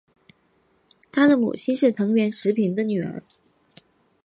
[1.11, 3.21] 他的母亲是藤原时平的女儿。